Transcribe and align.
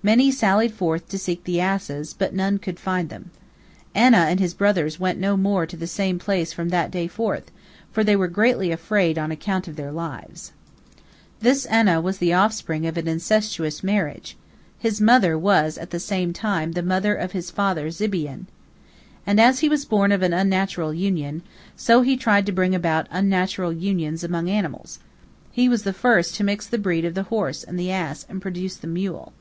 Many 0.00 0.30
sallied 0.30 0.72
forth 0.72 1.08
to 1.08 1.18
seek 1.18 1.42
the 1.42 1.60
asses, 1.60 2.14
but 2.14 2.32
none 2.32 2.58
could 2.58 2.78
find 2.78 3.08
them. 3.08 3.32
Anah 3.96 4.26
and 4.30 4.38
his 4.38 4.54
brothers 4.54 5.00
went 5.00 5.18
no 5.18 5.36
more 5.36 5.66
to 5.66 5.76
the 5.76 5.88
same 5.88 6.20
place 6.20 6.52
from 6.52 6.68
that 6.68 6.92
day 6.92 7.08
forth, 7.08 7.50
for 7.90 8.04
they 8.04 8.14
were 8.14 8.28
greatly 8.28 8.70
afraid 8.70 9.18
on 9.18 9.32
account 9.32 9.66
of 9.66 9.74
their 9.74 9.90
lives. 9.90 10.52
This 11.40 11.66
Anah 11.66 12.00
was 12.00 12.18
the 12.18 12.32
offspring 12.32 12.86
of 12.86 12.96
an 12.96 13.08
incestuous 13.08 13.82
marriage; 13.82 14.36
his 14.78 15.00
mother 15.00 15.36
was 15.36 15.76
at 15.76 15.90
the 15.90 15.98
same 15.98 16.32
time 16.32 16.70
the 16.74 16.82
mother 16.84 17.16
of 17.16 17.32
his 17.32 17.50
father 17.50 17.90
Zibeon. 17.90 18.46
And 19.26 19.40
as 19.40 19.58
he 19.66 19.68
was 19.68 19.84
born 19.84 20.12
of 20.12 20.22
an 20.22 20.32
unnatural 20.32 20.94
union, 20.94 21.42
so 21.74 22.02
he 22.02 22.16
tried 22.16 22.46
to 22.46 22.52
bring 22.52 22.72
about 22.72 23.08
unnatural 23.10 23.72
unions 23.72 24.22
among 24.22 24.48
animals. 24.48 25.00
He 25.50 25.68
was 25.68 25.82
the 25.82 25.92
first 25.92 26.36
to 26.36 26.44
mix 26.44 26.68
the 26.68 26.78
breed 26.78 27.04
of 27.04 27.14
the 27.14 27.24
horse 27.24 27.64
and 27.64 27.76
the 27.76 27.90
ass 27.90 28.24
and 28.28 28.40
produce 28.40 28.76
the 28.76 28.86
mule. 28.86 29.32